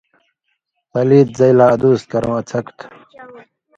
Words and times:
پلیت 0.91 1.29
زَئ 1.37 1.51
لا 1.57 1.65
ادُوس 1.73 2.01
کرٶں 2.11 2.35
اڅھَکوۡ 2.39 2.75
تھُو۔ 2.77 2.85